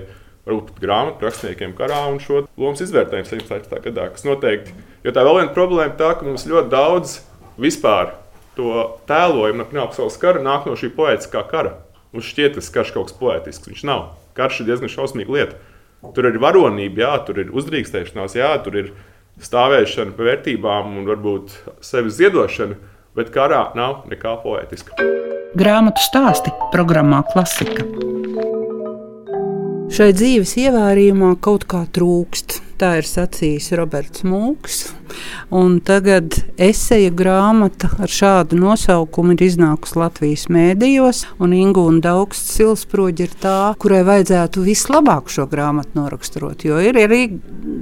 varbūt 0.46 0.72
pat 0.72 0.82
grāmatu 0.82 1.26
rakstniekiem 1.26 1.74
karā 1.78 2.02
un 2.10 2.20
šo 2.22 2.44
lomas 2.58 2.82
izvērtējumu 2.82 3.30
17. 3.30 3.80
gadā. 3.86 4.10
Kas 4.14 4.26
noteikti, 4.26 4.74
jo 5.06 5.14
tā 5.14 5.26
vēl 5.26 5.40
viena 5.40 5.54
problēma 5.54 5.98
tā, 5.98 6.12
ka 6.18 6.26
mums 6.26 6.46
ļoti 6.50 6.72
daudz 6.74 7.18
vispār 7.60 8.16
to 8.58 8.86
tēlojumu 9.10 9.62
no 9.62 9.70
Pirmā 9.70 9.90
pasaules 9.90 10.18
kara 10.22 10.42
nāk 10.42 10.66
no 10.66 10.78
šī 10.78 10.90
poētiskā 10.96 11.42
kara 11.50 11.76
Mums 12.16 12.30
šķiet, 12.30 12.54
tas 12.56 12.70
karš 12.72 12.94
kaut 12.94 13.10
kas 13.10 13.18
poetisks. 13.18 13.68
Viņš 13.68 13.82
nav. 13.84 14.06
Karš 14.38 14.62
ir 14.62 14.70
diezgan 14.70 14.88
šausmīga 14.88 15.34
lieta. 15.34 15.58
Tur 16.16 16.28
ir 16.28 16.38
varonība, 16.40 17.02
jā, 17.02 17.10
tur 17.26 17.42
ir 17.42 17.50
uzdrīkstēšanās, 17.56 18.36
jā, 18.38 18.48
tur 18.64 18.78
ir 18.78 18.90
stāvēšana 19.42 20.14
par 20.16 20.30
vērtībām 20.30 20.98
un 21.00 21.08
varbūt 21.08 21.54
sevis 21.84 22.18
ziedošana, 22.20 22.76
bet 23.16 23.32
karā 23.34 23.70
nav 23.76 24.04
nekā 24.10 24.36
poetiska. 24.42 24.96
Grāmatu 25.56 26.02
stāsti 26.04 26.52
programmā 26.72 27.22
Klasika. 27.32 27.86
Šai 29.96 30.10
dzīves 30.12 30.56
ievērījumā 30.60 31.36
kaut 31.40 31.64
kā 31.70 31.84
trūkst. 31.88 32.60
Tā 32.76 32.90
ir 33.00 33.06
sacījis 33.08 33.70
Roberts 33.78 34.20
Mūks. 34.28 34.82
Tagad 35.88 36.34
eseja 36.60 37.08
grāmata 37.08 37.88
ar 38.04 38.12
šādu 38.12 38.58
nosaukumu 38.60 39.32
ir 39.32 39.46
iznākusi 39.46 39.96
Latvijas 39.96 40.44
mēdījos. 40.52 41.22
Ingu 41.40 41.86
un 41.88 42.02
Daugsts 42.04 42.52
Silsproģi 42.58 43.24
ir 43.24 43.32
tā, 43.40 43.56
kurai 43.80 44.02
vajadzētu 44.04 44.66
vislabāk 44.66 45.32
šo 45.32 45.48
grāmatu 45.48 45.96
noraksturot, 45.96 46.68
jo 46.68 46.76
ir 46.84 47.00
arī 47.00 47.22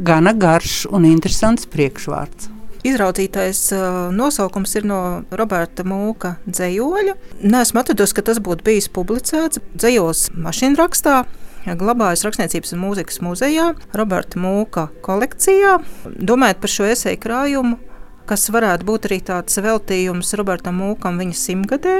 gana 0.06 0.30
garš 0.30 0.84
un 0.86 1.10
interesants 1.10 1.66
priekšvārds. 1.74 2.52
Izraudzītais 2.86 3.66
nosaukums 4.14 4.78
ir 4.78 4.86
no 4.86 5.00
Roberta 5.34 5.82
Mūka 5.88 6.36
dzējoļa. 6.46 7.18
Nē, 7.42 7.64
esmu 7.64 7.82
atradusi, 7.82 8.14
ka 8.14 8.28
tas 8.30 8.38
būtu 8.38 8.62
bijis 8.70 8.92
publicēts 8.94 9.58
dzējos 9.74 10.28
mašīnrakstā 10.38 11.24
glabājas 11.72 12.24
Rakstniecības 12.26 12.74
un 12.76 12.82
mūzikas 12.84 13.22
muzejā, 13.24 13.70
Roberta 13.96 14.40
Mūka 14.40 14.88
kolekcijā. 15.04 15.78
Domājot 16.04 16.60
par 16.60 16.72
šo 16.74 16.88
esēju 16.92 17.22
krājumu, 17.24 17.80
kas 18.28 18.46
varētu 18.52 18.88
būt 18.88 19.08
arī 19.08 19.20
tāds 19.24 19.60
veltījums 19.64 20.36
Robertam 20.36 20.80
Mūkam 20.82 21.20
viņa 21.22 21.40
simtgadē, 21.40 21.98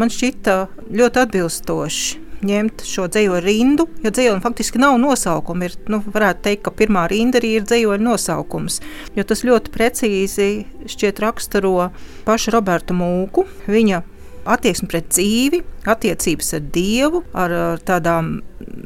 man 0.00 0.12
šķita 0.12 0.58
ļoti 0.88 1.26
atbilstoši 1.26 2.24
ņemt 2.44 2.84
šo 2.84 3.06
dzīvo 3.08 3.38
rindu, 3.40 3.86
jo 4.04 4.12
dzīvoļam 4.12 4.42
faktiski 4.44 4.80
nav 4.82 4.98
nosaukuma. 5.00 5.68
Ir, 5.68 5.76
nu, 5.92 6.00
varētu 6.04 6.44
teikt, 6.44 6.64
ka 6.66 6.74
pirmā 6.76 7.06
rinda 7.10 7.40
arī 7.40 7.54
ir 7.58 7.68
dzīvoļa 7.68 8.04
nosaukums, 8.04 8.80
jo 9.16 9.24
tas 9.24 9.44
ļoti 9.46 9.72
precīzi 9.74 10.48
šķiet 10.90 11.22
raksturo 11.24 11.90
pašu 12.26 12.54
Robertu 12.54 12.96
Mūku, 12.96 13.46
viņa 13.70 14.02
attieksme 14.44 14.88
pret 14.90 15.08
dzīvi, 15.12 15.62
attiecības 15.88 16.54
ar 16.58 16.66
Dievu, 16.74 17.22
ar 17.36 17.54
tādām 17.86 18.36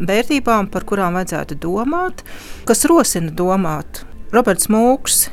vērtībām, 0.09 0.71
par 0.73 0.87
kurām 0.89 1.19
vajadzētu 1.19 1.59
domāt, 1.63 2.25
kas 2.69 2.87
rosina 2.91 3.33
domāt. 3.35 4.05
Roberts 4.35 4.69
Mūks 4.73 5.27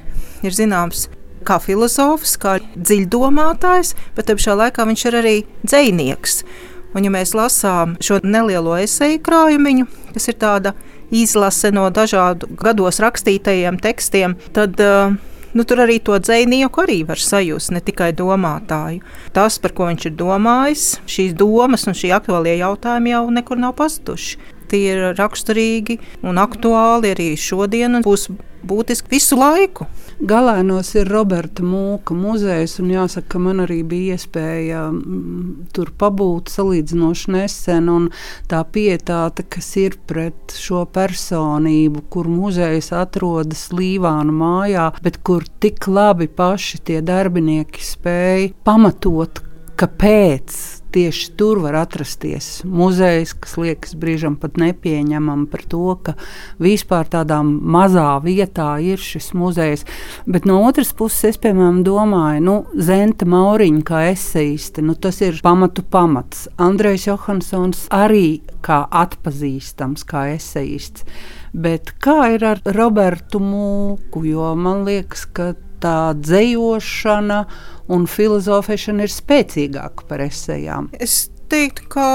ir 0.45 0.55
zināms 0.55 1.07
kā 1.45 1.59
filozofs, 1.61 2.37
kā 2.41 2.57
dziļdomātājs, 2.75 3.93
bet 4.15 4.29
te 4.29 4.37
pašā 4.37 4.55
laikā 4.57 4.87
viņš 4.89 5.05
ir 5.09 5.19
arī 5.21 5.35
dzinieks. 5.65 6.41
Un, 6.95 7.03
ja 7.03 7.11
mēs 7.11 7.35
lasām 7.35 7.97
šo 8.03 8.21
nelielo 8.23 8.77
esēju 8.79 9.19
krājumu, 9.25 9.85
kas 10.15 10.29
ir 10.31 10.39
tāda 10.39 10.73
izlase 11.13 11.69
no 11.75 11.89
dažādu 11.93 12.47
gados 12.57 13.01
rakstītajiem 13.03 13.77
tekstiem, 13.83 14.37
tad 14.55 14.79
uh, 14.81 15.17
nu, 15.55 15.63
tur 15.63 15.81
arī 15.85 15.97
to 16.03 16.17
dzinieku 16.19 16.83
arī 16.83 16.99
var 17.07 17.21
sajust, 17.21 17.71
ne 17.71 17.81
tikai 17.83 18.11
domātāju. 18.15 19.03
Tas, 19.35 19.57
par 19.63 19.73
ko 19.77 19.87
viņš 19.89 20.09
ir 20.09 20.17
domājis, 20.19 20.87
šīs 21.09 21.35
domas 21.39 21.87
un 21.87 21.97
šie 21.97 22.11
aktuālie 22.15 22.57
jautājumi 22.59 23.15
jau 23.15 23.23
nekur 23.33 23.61
nav 23.61 23.77
pazuduši. 23.79 24.54
Tie 24.71 24.83
ir 24.91 25.05
raksturīgi 25.17 25.99
un 26.25 26.41
aktuāli 26.41 27.13
arī 27.15 27.31
šodien 27.39 27.99
un 27.99 28.05
būs 28.05 28.29
būtiski 28.65 29.11
visu 29.13 29.37
laiku. 29.39 29.87
Galēnos 30.25 30.93
ir 30.95 31.09
Roberta 31.11 31.63
Mūka 31.65 32.15
muzejs, 32.15 32.77
un 32.79 32.91
jāsaka, 32.93 33.27
ka 33.35 33.41
man 33.43 33.59
arī 33.65 33.81
bija 33.87 34.15
iespēja 34.15 34.85
mm, 34.87 35.67
tur 35.75 35.91
pabūt 35.99 36.53
salīdzinoši 36.53 37.33
nesen, 37.35 37.89
un 37.91 38.07
tā 38.51 38.61
pietāte, 38.63 39.43
kas 39.43 39.69
ir 39.81 39.97
pret 40.07 40.55
šo 40.55 40.85
personību, 40.95 42.05
kur 42.09 42.29
muzejs 42.31 42.93
atrodas 42.95 43.67
Līvānu 43.75 44.35
mājā, 44.39 44.87
bet 45.03 45.19
kur 45.25 45.43
tik 45.59 45.89
labi 45.91 46.29
paši 46.31 46.79
tie 46.87 47.01
darbinieki 47.05 47.83
spēja 47.83 48.53
pamatot, 48.65 49.43
kāpēc 49.79 50.55
tieši 50.95 51.31
tur 51.35 51.59
var 51.59 51.75
atrasties 51.75 52.61
muzejs, 52.63 53.33
kas 53.43 53.57
liekas 53.59 53.95
brīžam 53.99 54.37
pat 54.39 54.55
nepieņemam 54.61 55.43
par 55.51 55.65
to, 55.67 55.83
ka 55.99 56.13
vispār 56.63 57.09
tādā 57.11 57.41
mazā 57.43 58.07
vietā 58.23 58.69
ir 58.79 59.01
šis 59.01 59.33
muzejs. 59.35 59.83
Bet 60.23 60.47
no 60.47 60.61
otras 60.63 60.93
puses, 60.95 61.33
es 61.33 61.41
piemēram 61.43 61.83
domāju, 61.83 62.43
nu, 62.47 62.55
Zenta 62.79 63.27
Mauriņa 63.27 63.83
kā 63.87 64.05
eseiste, 64.13 64.85
nu, 64.85 64.95
tas 64.95 65.19
ir 65.25 65.41
pamatu 65.43 65.83
pamats. 65.83 66.47
Andrejs 66.55 67.09
Johansons 67.09 67.87
arī 67.91 68.39
kā 68.65 68.85
atpazīstams 69.03 70.07
kā 70.07 70.29
eseists. 70.37 71.03
Bet 71.55 71.93
kā 72.03 72.33
ir 72.35 72.43
ar 72.43 72.63
Robertu 72.75 73.39
Mūku? 73.39 74.25
Jo 74.27 74.55
man 74.59 74.83
liekas, 74.87 75.23
ka 75.27 75.53
tā 75.83 76.15
dzējošana 76.17 77.39
un 77.95 78.05
filozofēšana 78.09 79.05
ir 79.05 79.13
spēcīgāka 79.13 80.07
par 80.09 80.25
esejām. 80.25 80.91
Es 80.99 81.25
teiktu, 81.51 81.89
ka 81.95 82.09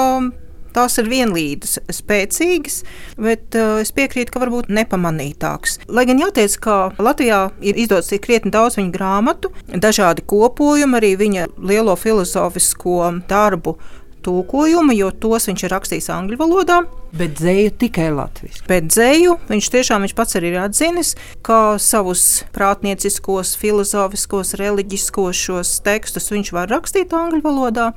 tās 0.75 0.99
ir 1.01 1.09
vienlīdz 1.11 1.77
spēcīgas, 1.95 2.81
bet 3.21 3.57
uh, 3.59 3.81
es 3.83 3.93
piekrītu, 3.95 4.33
ka 4.35 4.43
varbūt 4.43 4.71
nepamanītāks. 4.73 5.81
Lai 5.91 6.07
gan 6.09 6.21
jāteic, 6.23 6.57
ka 6.63 6.77
Latvijā 7.03 7.43
ir 7.65 7.79
izdots 7.81 8.13
krietni 8.23 8.53
daudz 8.55 8.79
viņa 8.79 8.95
grāmatu, 8.95 9.53
dažādi 9.71 10.25
kopojumi, 10.31 10.99
arī 11.01 11.15
viņa 11.21 11.49
lielo 11.59 11.97
filozofisko 11.99 13.01
darbu 13.31 13.77
tūkojumu, 14.25 14.95
jo 14.97 15.11
tos 15.23 15.49
viņš 15.51 15.65
ir 15.67 15.75
rakstījis 15.75 16.11
angļu 16.15 16.39
valodā. 16.41 16.81
Bet 17.17 17.35
dzēju 17.41 17.73
tikai 17.81 18.09
latviešu. 18.15 18.65
Bet 18.69 18.89
dzēju 18.93 19.37
viņš 19.49 19.71
tiešām 19.75 20.07
viņš 20.07 20.15
pats 20.19 20.39
arī 20.39 20.53
ir 20.53 20.61
atzinis, 20.63 21.17
ka 21.47 21.77
savus 21.83 22.45
prātnieciskos, 22.55 23.57
filozofiskos, 23.61 24.55
reliģiskos 24.61 25.45
šos 25.49 25.75
tekstus 25.87 26.31
viņš 26.31 26.55
var 26.57 26.71
rakstīt 26.71 27.15
angļu 27.17 27.43
valodā. 27.47 27.91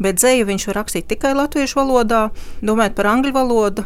Bet 0.00 0.20
dzēju 0.20 0.46
viņš 0.48 0.70
var 0.70 0.80
rakstīt 0.80 1.10
tikai 1.10 1.34
latviešu 1.36 1.82
valodā. 1.82 2.28
Domājot 2.64 2.96
par 2.96 3.10
angļu 3.10 3.36
valodu, 3.36 3.84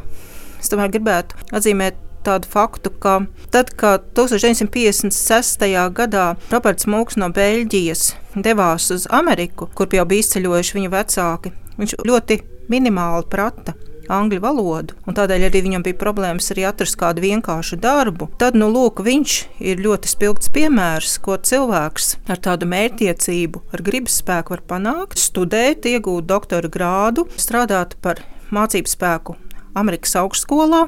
es 0.60 0.70
tomēr 0.70 0.92
gribētu 0.94 1.40
atzīmēt 1.54 1.98
tādu 2.24 2.48
faktu, 2.48 2.92
ka 3.02 3.18
tad, 3.52 3.72
kad 3.76 4.06
1956. 4.16 5.66
gadā 5.96 6.26
Roberts 6.52 6.88
Mūks 6.88 7.18
no 7.20 7.28
Beļģijas 7.34 8.14
devās 8.34 8.88
uz 8.94 9.06
Ameriku, 9.10 9.68
kur 9.76 9.92
jau 9.92 10.06
bija 10.08 10.24
izceļojuši 10.24 10.78
viņa 10.78 10.92
vecāki, 10.94 11.52
Viņš 11.80 11.98
ļoti 12.06 12.40
minimāli 12.72 13.26
prata 13.30 13.74
angļu 14.12 14.40
valodu, 14.44 14.96
un 15.08 15.16
tādēļ 15.16 15.46
arī 15.48 15.62
viņam 15.64 15.84
bija 15.86 15.98
problēmas 16.00 16.50
arī 16.52 16.66
atrast 16.68 16.98
kādu 17.00 17.24
vienkāršu 17.24 17.78
darbu. 17.80 18.28
Tad, 18.40 18.58
nu, 18.58 18.68
lūk, 18.72 19.00
viņš 19.04 19.36
ir 19.64 19.80
ļoti 19.84 20.10
spilgts 20.12 20.52
piemērs, 20.54 21.16
ko 21.24 21.38
cilvēks 21.40 22.10
ar 22.28 22.42
tādu 22.44 22.68
mērķtiecību, 22.70 23.64
ar 23.72 23.84
gribas 23.86 24.20
spēku 24.20 24.56
var 24.56 24.64
panākt, 24.74 25.20
studēt, 25.20 25.88
iegūt 25.88 26.28
doktora 26.28 26.68
grādu, 26.68 27.28
strādāt 27.40 27.96
par 28.04 28.22
mācību 28.54 28.92
spēku 28.92 29.38
Amerikas 29.74 30.14
augstskolā, 30.20 30.84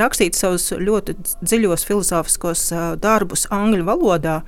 rakstīt 0.00 0.38
savus 0.38 0.70
ļoti 0.74 1.16
dziļos 1.42 1.86
filozofiskos 1.88 2.66
darbus 3.02 3.46
angļu 3.54 3.86
valodā, 3.88 4.40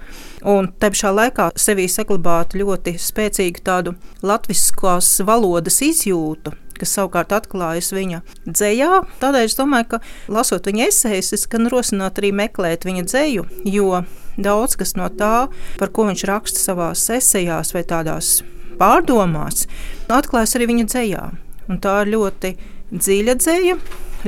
un 0.43 0.71
te 0.81 0.91
pašā 0.93 1.15
laikā 1.15 1.51
sevī 1.59 1.89
saglabāt 1.91 2.57
ļoti 2.59 2.97
spēcīgu 3.01 3.65
tādu 3.67 3.97
latviskās 4.27 5.17
valodas 5.27 5.83
izjūtu 5.87 6.57
kas 6.77 6.93
savukārt 6.97 7.33
atklājas 7.33 7.89
viņa 7.97 8.23
dzējā. 8.45 9.01
Tādēļ 9.23 9.49
es 9.49 9.57
domāju, 9.59 9.89
ka 9.95 10.01
lasot 10.33 10.69
viņa 10.69 10.91
esejas, 10.91 11.33
es 11.37 11.47
gan 11.51 11.71
rosinātu 11.73 12.23
arī 12.23 12.33
meklēt 12.37 12.87
viņa 12.89 13.07
dzēju, 13.09 13.47
jo 13.73 14.03
daudz 14.37 14.77
kas 14.77 14.95
no 14.99 15.09
tā, 15.09 15.49
par 15.81 15.93
ko 15.97 16.07
viņš 16.11 16.27
raksta 16.29 16.63
savā 16.63 16.91
esejās 16.93 17.73
vai 17.77 17.85
tādās 17.89 18.41
pārdomās, 18.81 19.67
atklājas 20.13 20.57
arī 20.59 20.71
viņa 20.73 20.89
dzējā. 20.93 21.27
Un 21.67 21.81
tā 21.83 22.01
ir 22.05 22.13
ļoti 22.13 22.53
dziļa 22.95 23.35
dzēja, 23.41 23.77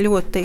ļoti 0.05 0.45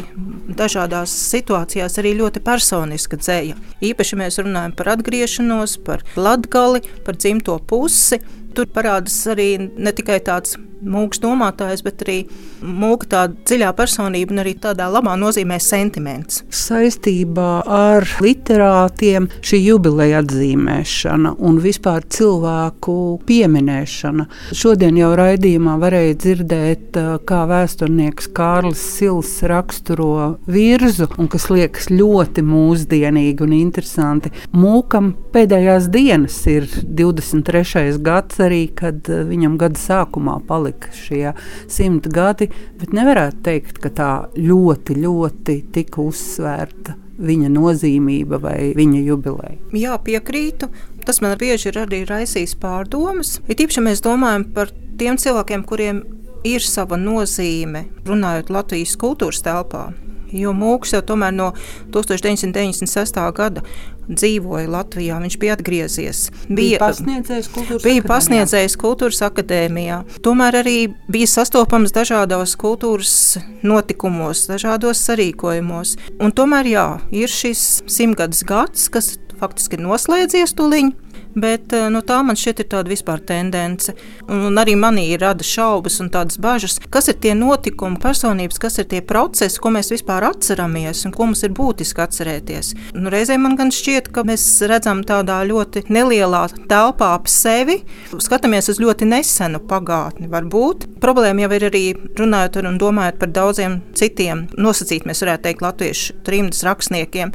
dažādās 0.57 1.13
situācijās 1.31 1.97
arī 2.01 2.15
ļoti 2.19 2.43
personiska 2.45 3.19
dzēja. 3.21 3.57
Īpaši 3.83 4.19
mēs 4.19 4.41
runājam 4.41 4.75
par 4.77 4.93
atgriešanos, 4.97 5.79
par 5.85 6.05
latgali, 6.15 6.83
par 7.05 7.19
dzimto 7.19 7.59
pusi. 7.67 8.21
Tur 8.53 8.67
parādās 8.69 9.15
arī 9.33 9.55
ne 9.57 9.91
tikai 9.97 10.19
tāds 10.21 10.59
mūks 10.83 11.21
domātājs, 11.23 11.83
bet 11.85 12.03
arī 12.03 12.17
mūka 12.63 13.07
tāda 13.13 13.35
dziļā 13.47 13.71
personība 13.77 14.35
un 14.35 14.43
arī 14.43 14.53
tādā 14.61 14.89
labā 14.91 15.15
nozīmē 15.19 15.59
sentiments. 15.63 16.43
Saistībā 16.53 17.63
ar 17.65 18.07
literātiem 18.23 19.29
šī 19.43 19.61
jubileja 19.63 20.21
atzīmēšana 20.23 21.35
un 21.43 21.59
vispār 21.63 22.05
cilvēku 22.13 22.97
pieminēšana. 23.27 24.27
Šodien 24.55 24.99
jau 24.99 25.13
raidījumā 25.19 25.77
varēja 25.81 26.19
dzirdēt, 26.25 27.01
kā 27.27 27.43
vēsturnieks 27.49 28.31
Kārlis 28.35 28.83
Sils 28.97 29.33
raksturo 29.49 30.37
virzu, 30.47 31.07
un 31.19 31.29
kas 31.31 31.49
liekas 31.51 31.89
ļoti 31.91 32.43
mūsdienīgi 32.45 33.45
un 33.45 33.55
interesanti. 33.57 34.31
Mūkam 34.55 35.13
pēdējās 35.33 35.89
dienas 35.93 36.39
ir 36.51 36.67
23. 36.83 37.99
gads 38.03 38.41
arī, 38.43 38.65
kad 38.75 39.07
viņam 39.07 39.57
gada 39.61 39.79
sākumā 39.79 40.39
palika 40.47 40.91
šie 40.95 41.35
simt 41.71 42.09
gadi, 42.13 42.49
bet 42.79 42.95
nevarētu 42.95 43.43
teikt, 43.45 43.79
ka 43.83 43.93
tā 43.93 44.11
ļoti, 44.37 44.99
ļoti 45.03 45.59
tika 45.75 46.03
uzsvērta 46.03 46.97
viņa 47.23 47.51
nozīmība 47.53 48.39
vai 48.41 48.57
viņa 48.77 49.03
jubileja. 49.05 49.59
Jā, 49.77 49.97
piekrītu. 50.01 50.69
Tas 51.03 51.19
man 51.23 51.35
bieži 51.39 51.69
ir 51.71 51.81
arī 51.83 52.03
raisījis 52.07 52.55
pārdomas. 52.61 53.37
Ir 53.47 53.59
īpaši, 53.59 53.79
ja 53.81 53.85
mēs 53.89 54.03
domājam 54.03 54.47
par 54.55 54.71
tiem 54.99 55.19
cilvēkiem, 55.19 55.65
kuriem 55.67 56.03
ir 56.47 56.63
sava 56.65 56.99
nozīme, 56.99 57.87
runājot 58.07 58.51
Latvijas 58.53 58.97
kultūras 58.99 59.43
telpā. 59.45 59.91
Jo 60.33 60.49
Mūks 60.57 60.95
jau 60.95 61.03
tomēr 61.05 61.33
no 61.35 61.51
1996. 61.93 63.19
gada 63.37 63.61
dzīvoja 64.09 64.67
Latvijā. 64.71 65.19
Viņš 65.21 65.37
bija 65.39 65.57
atgriezies. 65.57 66.23
Bija, 66.47 66.55
bija 66.57 66.79
pasniedzējis 66.81 67.49
kultūras, 67.53 67.85
bija 67.85 68.05
pasniedzējis 68.07 68.77
kultūras 68.81 69.21
akadēmijā. 69.29 70.01
Tomēr 70.25 70.59
arī 70.63 70.77
bija 71.13 71.29
sastopams 71.29 71.93
dažādos 71.95 72.57
kultūras 72.59 73.13
notikumos, 73.61 74.47
dažādos 74.49 75.05
sarīkojumos. 75.07 75.95
Un 76.17 76.35
tomēr 76.35 76.71
jā, 76.73 76.87
ir 77.13 77.31
šis 77.31 77.83
simtgadus 77.85 78.43
gads, 78.49 78.89
kas 78.93 79.13
faktiski 79.39 79.79
noslēdzies 79.81 80.57
tuliņ. 80.57 80.93
Bet 81.35 81.73
eh, 81.73 81.87
no 81.93 82.03
tā 82.05 82.19
man 82.25 82.37
šķiet 82.37 82.63
ir 82.63 82.69
tāda 82.69 82.91
vispār 82.91 83.21
tendence. 83.25 83.93
Un, 84.27 84.45
un 84.49 84.61
arī 84.61 84.75
manī 84.79 85.05
rada 85.19 85.45
šaubas 85.45 85.99
un 86.03 86.11
tādas 86.13 86.37
bažas, 86.41 86.77
kas 86.93 87.09
ir 87.09 87.17
tie 87.23 87.33
notikumi, 87.37 87.99
personības, 88.01 88.59
kas 88.61 88.79
ir 88.81 88.87
tie 88.91 89.01
procesi, 89.05 89.59
ko 89.61 89.73
mēs 89.73 89.89
vispār 89.93 90.27
atceramies 90.29 91.05
un 91.07 91.15
ko 91.15 91.27
mums 91.29 91.43
ir 91.45 91.55
būtiski 91.57 92.03
atcerēties. 92.05 92.73
Nu, 92.97 93.09
reizē 93.13 93.39
man 93.41 93.57
gan 93.59 93.73
šķiet, 93.73 94.11
ka 94.13 94.25
mēs 94.27 94.45
redzam 94.69 95.01
tādā 95.07 95.39
ļoti 95.49 95.87
nelielā 95.93 96.43
telpā 96.69 97.13
ap 97.17 97.29
sevi, 97.31 97.79
skatāmies 98.13 98.69
uz 98.71 98.81
ļoti 98.83 99.07
nesenu 99.09 99.61
pagātni. 99.69 100.29
Varbūt 100.31 100.87
problēma 101.03 101.45
jau 101.45 101.51
ir 101.57 101.67
arī 101.69 101.83
runājot 102.19 102.61
un 102.63 102.79
domājot 102.81 103.19
par 103.21 103.33
daudziem 103.33 103.79
citiem 103.97 104.45
nosacīt, 104.57 105.07
mēs 105.09 105.23
varētu 105.23 105.47
teikt, 105.47 105.65
latviešu 105.65 106.19
trimdas 106.27 106.63
rakstniekiem. 106.67 107.33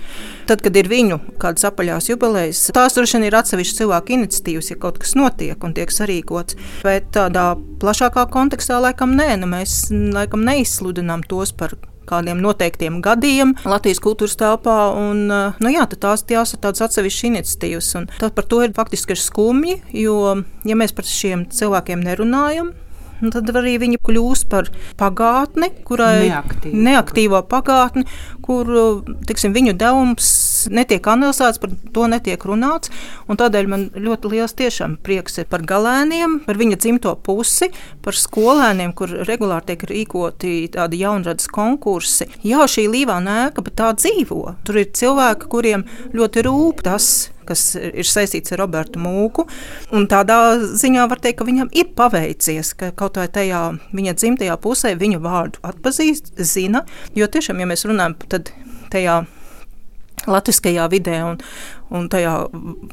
Tad, 0.48 0.62
kad 0.64 0.76
ir 0.78 0.88
viņu 0.90 1.18
kādas 1.42 1.66
apaļās 1.68 2.08
jubilejas, 2.12 2.62
tās 2.74 2.96
droši 2.96 3.18
vien 3.18 3.28
ir 3.28 3.36
atsevišķas 3.38 3.87
cilvēku 3.88 4.18
iniciatīvas, 4.18 4.70
ja 4.72 4.78
kaut 4.80 4.98
kas 5.00 5.14
notiek 5.16 5.64
un 5.64 5.74
tiek 5.74 5.90
sarīkots. 5.92 6.56
Bet 6.84 7.12
tādā 7.16 7.56
plašākā 7.80 8.28
kontekstā 8.32 8.80
laikam 8.82 9.16
nē, 9.16 9.36
nu 9.40 9.48
mēs 9.48 9.88
laikam 9.90 10.44
neizsludinām 10.44 11.24
tos 11.28 11.52
par 11.52 11.76
kādiem 12.08 12.40
noteiktiem 12.40 13.02
gadiem 13.04 13.54
Latvijas 13.68 14.00
kultūras 14.00 14.36
telpā. 14.40 14.76
Un, 14.96 15.28
nu 15.28 15.72
jā, 15.72 15.84
tās, 15.92 16.24
tās 16.24 16.54
ir 16.54 16.60
tādas 16.62 16.84
atsevišķas 16.86 17.28
iniciatīvas. 17.30 17.94
Tad 18.18 18.36
par 18.36 18.48
to 18.48 18.62
ir 18.64 18.76
faktiski 18.76 19.16
skumji, 19.16 19.80
jo, 19.92 20.42
ja 20.64 20.76
mēs 20.78 20.96
par 20.96 21.08
šiem 21.08 21.48
cilvēkiem 21.52 22.04
nerunājam, 22.04 22.72
nu, 23.20 23.32
tad 23.34 23.50
arī 23.52 23.76
viņi 23.82 24.00
kļūst 24.04 24.48
par 24.48 24.70
pagātni, 25.00 25.68
kurai 25.84 26.30
Neaktīvu. 26.30 26.80
neaktīvo 26.88 27.42
pagātni, 27.50 28.06
kur 28.44 28.72
tiksim, 29.28 29.52
viņu 29.56 29.76
devums 29.76 30.32
netiek 30.72 31.06
analizēts, 31.12 31.60
par 31.62 31.72
to 31.94 32.08
netiek 32.10 32.42
runāts. 32.48 32.92
Tādēļ 33.28 33.70
man 33.70 33.86
ļoti 33.94 34.32
liels 34.32 34.56
prieks 35.04 35.38
ir 35.38 35.46
par 35.46 35.62
galēniem, 35.62 36.40
par 36.46 36.58
viņa 36.58 36.80
dzimto 36.82 37.14
pusi, 37.22 37.70
par 38.02 38.18
skolēniem, 38.18 38.92
kur 38.98 39.12
regulāri 39.28 39.70
tiek 39.70 39.86
rīkoti 39.92 40.68
tādi 40.74 41.02
jaunradas 41.04 41.46
konkursi. 41.46 42.26
Jā, 42.42 42.66
šī 42.66 42.88
līvā 42.90 43.20
nēka, 43.22 43.62
bet 43.62 43.78
tā 43.78 43.92
dzīvo. 43.94 44.58
Tur 44.66 44.82
ir 44.82 44.92
cilvēki, 44.92 45.50
kuriem 45.52 45.86
ļoti 46.16 46.46
rūp 46.48 46.82
tas 46.88 47.28
kas 47.48 47.62
ir 47.78 48.04
saistīts 48.04 48.52
ar 48.52 48.62
Robertu 48.62 49.00
Mūku. 49.02 49.46
Tādā 50.12 50.38
ziņā 50.60 51.06
var 51.10 51.22
teikt, 51.24 51.40
ka 51.40 51.48
viņam 51.48 51.72
ir 51.72 51.90
paveicies, 51.96 52.74
ka 52.78 52.90
kaut 52.98 53.16
vai 53.20 53.28
tajā 53.32 53.62
viņa 53.96 54.16
dzimtajā 54.20 54.58
pusē 54.60 54.94
viņu 55.00 55.22
vārdu 55.24 55.62
atpazīst, 55.64 56.34
zina. 56.44 56.84
Jo 57.16 57.30
tiešām, 57.30 57.62
ja 57.62 57.70
mēs 57.70 57.86
runājam, 57.88 58.18
tad 58.28 58.52
tajā 58.92 59.22
latviskajā 60.28 60.86
vidē 60.92 61.22
un, 61.26 61.40
un 61.94 62.08
tajā 62.12 62.34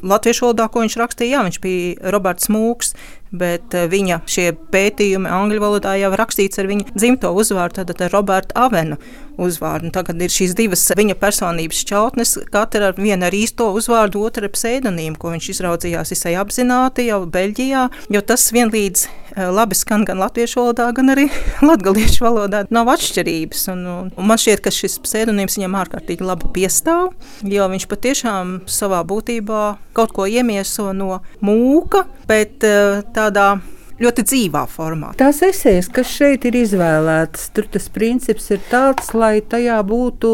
latviešu 0.06 0.48
valodā, 0.48 0.70
ko 0.72 0.86
viņš 0.86 0.98
rakstīja, 1.02 1.38
jā, 1.38 1.44
viņš 1.48 1.62
bija 1.64 2.16
Roberts 2.16 2.52
Mūks, 2.54 2.96
bet 3.36 3.76
eh, 3.76 3.88
viņa 3.92 4.22
šie 4.30 4.50
pētījumi 4.74 5.32
angļu 5.32 5.62
valodā 5.64 5.96
jau 6.00 6.12
rakstīts 6.16 6.62
ar 6.62 6.70
viņa 6.72 6.96
dzimto 6.96 7.32
uzvārdu, 7.36 7.84
tad 7.84 8.04
ar 8.06 8.14
Roberta 8.16 8.66
Avenu 8.68 9.00
uzvārdu. 9.42 9.92
Tagad 9.96 10.22
ir 10.24 10.32
šīs 10.32 10.56
divas 10.58 10.86
viņa 10.96 11.18
personības 11.20 11.82
šķautnes, 11.84 12.38
katra 12.54 12.92
ar 12.92 13.00
vienu 13.00 13.28
ar 13.28 13.36
īsto 13.36 13.72
uzvārdu, 13.76 14.24
otra 14.24 14.48
ar 14.48 14.56
pseidonīmu, 14.56 15.20
ko 15.20 15.34
viņš 15.36 15.52
izraudzījās 15.56 16.16
visai 16.16 16.36
apzināti 16.40 17.10
jau 17.10 17.24
Beļģijā, 17.28 17.88
jo 18.16 18.24
tas 18.24 18.48
vienlīdz 18.56 19.08
labi 19.36 19.76
skan 19.76 20.06
gan 20.08 20.20
latviešu 20.22 20.62
valodā, 20.62 20.90
gan 20.96 21.12
arī 21.14 21.28
latgaliešu 21.70 22.26
valodā. 22.26 22.64
Nav 22.74 22.90
atšķirības, 22.96 23.68
un, 23.74 23.86
un 24.08 24.30
man 24.30 24.42
šķiet, 24.42 24.64
ka 24.64 24.74
šis 24.74 24.98
pseidonīms 25.04 25.60
viņam 25.60 25.78
ārkārtīgi 25.84 26.26
labi 26.26 26.52
piestāv, 26.56 27.14
jo 27.44 27.70
viņš 27.72 27.88
patiešām 27.92 28.58
savā 28.72 29.04
būtībā 29.08 29.64
kaut 29.96 30.16
ko 30.16 30.28
iemieso 30.28 30.92
no 30.96 31.22
mūka, 31.46 32.06
bet 32.30 32.64
eh, 32.68 33.02
tādā 33.16 33.56
ļoti 34.02 34.26
dzīvā 34.28 34.66
formā. 34.70 35.14
Tās 35.20 35.42
esejas, 35.46 35.88
kas 35.94 36.10
šeit 36.12 36.46
ir 36.50 36.58
izvēlētas, 36.60 37.50
tur 37.56 37.68
tas 37.72 37.88
princips 37.94 38.50
ir 38.52 38.62
tāds, 38.70 39.14
lai 39.16 39.40
tajā 39.40 39.78
būtu 39.88 40.32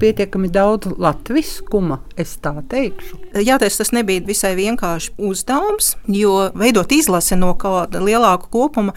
pietiekami 0.00 0.50
daudz 0.52 0.94
latviskuma, 1.00 2.00
es 2.20 2.36
tā 2.42 2.54
teikšu. 2.70 3.18
Jāteic, 3.42 3.74
tas 3.80 3.92
nebija 3.94 4.24
visai 4.26 4.52
vienkārši 4.58 5.14
uzdevums, 5.30 5.92
jo 6.10 6.50
veidot 6.58 6.92
izlasi 6.94 7.38
no 7.38 7.52
kāda 7.58 8.02
lielāka 8.04 8.50
kopuma, 8.52 8.94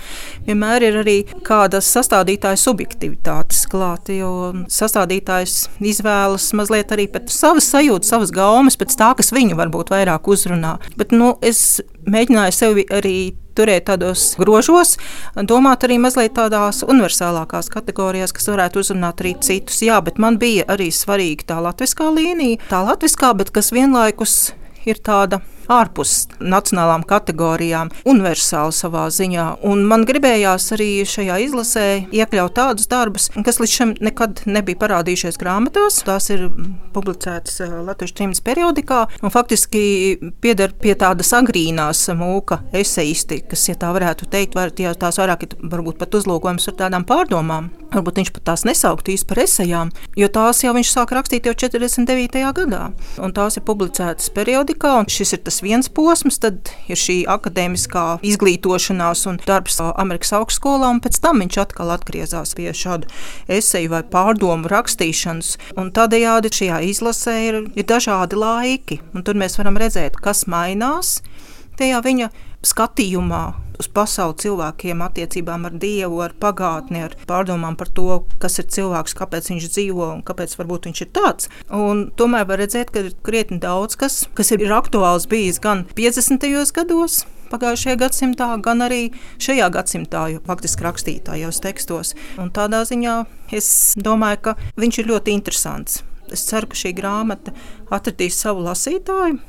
vienmēr 0.47 0.87
ir 0.89 1.01
arī 1.03 1.17
kāda 1.45 1.81
sastādītāja 1.83 2.61
subjektivitātes 2.61 3.65
klāta, 3.71 4.15
jo 4.15 4.31
sastādītājs 4.71 5.67
izvēlas 5.83 6.51
mazliet 6.57 6.93
arī 6.95 7.09
pēc 7.11 7.33
savas 7.33 7.67
sajūtas, 7.73 8.13
savas 8.13 8.33
gaumas, 8.33 8.77
pēc 8.79 8.97
tā, 8.99 9.13
kas 9.17 9.33
viņu 9.35 9.57
varbūt 9.59 9.93
vairāk 9.93 10.29
uzrunā. 10.29 10.77
Bet, 10.99 11.15
nu, 11.15 11.33
es 11.41 11.81
mēģināju 12.07 12.55
sevi 12.55 12.85
arī 12.93 13.17
turēt 13.57 13.87
tādos 13.91 14.33
grožos, 14.39 14.97
domāt 15.49 15.85
arī 15.87 15.99
mazliet 16.01 16.35
tādās 16.37 16.83
universālākās 16.87 17.71
kategorijās, 17.73 18.33
kas 18.35 18.49
varētu 18.51 18.83
uzrunāt 18.83 19.23
arī 19.23 19.35
citus. 19.43 19.81
Jā, 19.85 20.01
bet 20.03 20.19
man 20.21 20.39
bija 20.41 20.67
arī 20.73 20.89
svarīga 20.93 21.53
tā 21.53 21.61
latviskā 21.63 22.09
līnija, 22.13 22.61
tā 22.69 22.83
latviskā, 22.87 23.33
bet 23.37 23.53
kas 23.55 23.73
vienlaikus 23.75 24.37
ir 24.89 24.99
tāda 25.03 25.41
ārpus 25.71 26.27
nacionālām 26.39 27.05
kategorijām, 27.07 27.91
universāli 28.09 28.75
savā 28.75 29.05
ziņā. 29.13 29.47
Un 29.69 29.85
man 29.89 30.05
gribējās 30.07 30.71
arī 30.75 30.89
šajā 31.07 31.39
izlasē 31.45 31.85
iekļaut 32.13 32.55
tādus 32.57 32.89
darbus, 32.91 33.29
kas 33.45 33.59
līdz 33.61 33.75
šim 33.77 33.93
nekad 34.03 34.43
nebija 34.49 34.79
parādījušies 34.83 35.39
grāmatās. 35.41 36.01
Tās 36.07 36.29
ir 36.33 36.47
publicētas 36.95 37.61
eh, 37.63 37.75
Latvijas 37.87 38.15
trījus 38.17 38.43
periodikā 38.45 39.03
un 39.21 39.33
faktiski 39.33 39.83
pieder 40.43 40.73
pie 40.79 40.95
tādas 40.99 41.33
agrīnās 41.35 42.05
mūka 42.17 42.61
eseistikas, 42.75 43.67
ja 43.69 43.77
tā 43.79 43.91
varētu 43.95 44.29
teikt, 44.31 44.57
var, 44.57 44.73
ja 44.79 44.93
tās 44.97 45.19
vairāk 45.21 45.47
ir 45.47 45.55
varbūt 45.71 45.99
pat 46.01 46.19
uzlūkojums 46.19 46.69
ar 46.69 46.79
tādām 46.83 47.07
pārdomām. 47.07 47.71
Varbūt 47.93 48.19
viņš 48.19 48.31
pat 48.33 48.45
tās 48.49 48.63
nesauktu 48.65 49.13
īsti 49.13 49.27
par 49.29 49.41
esejām, 49.43 49.91
jo 50.17 50.27
tās 50.33 50.63
jau 50.63 50.73
viņš 50.73 50.91
sāka 50.95 51.17
rakstīt 51.19 51.45
jau 51.45 51.53
49. 51.53 52.41
gadā. 52.57 52.81
Un 53.21 53.33
tās 53.37 53.59
ir 53.59 53.65
publicētas 53.67 54.31
periodikā, 54.33 54.95
un 55.03 55.09
šis 55.13 55.35
ir 55.37 55.43
tas 55.45 55.61
viens 55.61 55.91
posms, 55.93 56.39
tad 56.41 56.71
ir 56.89 56.97
šī 56.97 57.19
akadēmiskā 57.29 58.05
izglītošanās 58.25 59.25
un 59.29 59.37
darbs 59.45 59.77
Amerikas 59.93 60.33
augstskolā, 60.39 60.89
un 60.95 61.01
pēc 61.05 61.19
tam 61.21 61.43
viņš 61.43 61.59
atkal 61.65 61.93
atgriezās 61.93 62.55
pie 62.57 62.73
šādu 62.73 63.11
eseju 63.51 63.93
vai 63.93 64.01
pārdomu 64.15 64.71
rakstīšanas. 64.73 65.55
Un 65.77 65.93
tādējādi 65.93 66.53
šajā 66.57 66.81
izlasē 66.89 67.37
ir, 67.49 67.59
ir 67.77 67.89
dažādi 67.89 68.39
laiki, 68.39 69.03
un 69.13 69.25
tur 69.27 69.37
mēs 69.37 69.59
varam 69.61 69.77
redzēt, 69.77 70.17
kas 70.17 70.47
mainās 70.49 71.19
tajā 71.77 72.01
viņa 72.05 72.33
skatījumā 72.63 73.43
uz 73.79 73.89
pasauli 73.93 74.37
cilvēkiem, 74.43 75.03
attiecībām 75.05 75.67
ar 75.69 75.77
Dievu, 75.81 76.21
ar 76.25 76.35
pagātni, 76.39 77.03
ar 77.07 77.17
pārdomām 77.29 77.77
par 77.79 77.91
to, 77.95 78.21
kas 78.43 78.59
ir 78.61 78.69
cilvēks, 78.73 79.17
kāpēc 79.19 79.51
viņš 79.53 79.69
dzīvo 79.75 80.09
un 80.17 80.23
kāpēc 80.25 80.55
varbūt 80.59 80.89
viņš 80.89 81.03
ir 81.05 81.11
tāds. 81.15 81.51
Un 81.73 82.07
tomēr 82.19 82.47
var 82.49 82.61
redzēt, 82.63 82.93
ka 82.93 83.05
ir 83.05 83.13
krietni 83.25 83.61
daudz 83.63 83.97
kas, 83.99 84.23
kas 84.37 84.53
ir 84.55 84.65
aktuāls 84.73 85.27
bijis 85.29 85.61
gan 85.63 85.85
50. 85.97 86.49
gados, 86.75 87.23
pagājušajā 87.53 87.99
gadsimtā, 88.01 88.49
gan 88.65 88.85
arī 88.85 89.03
šajā 89.41 89.69
gadsimtā, 89.73 90.25
jau 90.33 90.41
faktiski 90.47 90.87
rakstītājos 90.87 91.61
tekstos. 91.63 92.13
Un 92.41 92.51
tādā 92.53 92.83
ziņā 92.89 93.19
es 93.53 93.69
domāju, 93.99 94.41
ka 94.49 94.57
viņš 94.79 95.01
ir 95.01 95.11
ļoti 95.13 95.37
interesants. 95.37 96.01
Es 96.33 96.45
ceru, 96.49 96.71
ka 96.71 96.79
šī 96.79 96.93
grāmata 96.97 97.53
atradīs 97.93 98.39
savu 98.41 98.63
lasītāju, 98.65 99.41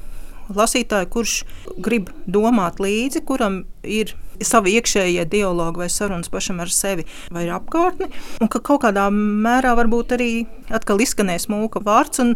lasītāju, 0.53 1.11
kurš 1.13 1.39
grib 1.83 2.11
domāt 2.27 2.81
līdzi, 2.83 3.25
kuram 3.27 3.63
ir 3.83 4.15
savi 4.43 4.75
iekšējie 4.79 5.25
dialogi 5.31 5.85
vai 5.85 5.89
sarunas 5.93 6.33
pašam 6.33 6.61
ar 6.65 6.73
sevi 6.73 7.07
vai 7.33 7.47
ar 7.47 7.61
apkārtni, 7.61 8.11
un 8.43 8.51
ka 8.51 8.61
kaut 8.65 8.83
kādā 8.87 9.07
mērā 9.15 9.77
varbūt 9.79 10.17
arī 10.19 10.31
atkal 10.75 11.03
izskanēs 11.05 11.49
mūka 11.53 11.85
vārds, 11.85 12.23
un 12.25 12.35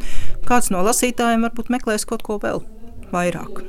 kāds 0.49 0.73
no 0.75 0.85
lasītājiem 0.87 1.49
varbūt 1.49 1.73
meklēs 1.75 2.07
kaut 2.09 2.25
ko 2.27 2.39
vēl 2.43 2.63
vairāk. 3.13 3.65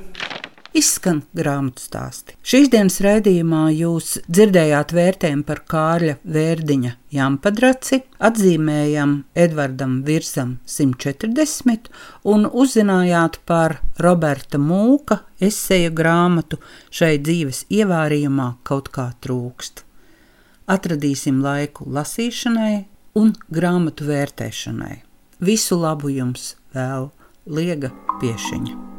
Izskan 0.78 1.22
grāmatu 1.36 1.82
stāsti. 1.84 2.36
Šīs 2.46 2.70
dienas 2.74 3.00
raidījumā 3.04 3.70
jūs 3.74 4.20
dzirdējāt 4.28 4.94
vērtējumu 4.96 5.46
par 5.48 5.62
Kārļa 5.70 6.16
Vērdiņa 6.24 6.92
Jampadraci, 7.16 8.02
atzīmējam 8.30 9.16
Edvardam 9.34 10.00
Virsam 10.08 10.58
140 10.70 11.90
un 12.30 12.46
uzzinājāt 12.50 13.42
par 13.50 13.80
Roberta 14.00 14.62
Mūka 14.62 15.22
eseja 15.42 15.92
grāmatu 15.96 16.62
šai 16.92 17.18
dzīves 17.24 17.66
ievārījumā 17.70 18.54
kaut 18.68 18.92
kā 18.94 19.10
trūkst. 19.24 19.86
Atradīsim 20.70 21.42
laiku 21.42 21.90
lasīšanai 21.90 22.86
un 23.18 23.34
grāmatu 23.50 24.06
vērtēšanai. 24.12 25.00
Visu 25.40 25.80
labu 25.82 26.14
jums 26.14 26.54
vēl 26.76 27.10
Liega 27.50 27.90
Piešiņa. 28.22 28.99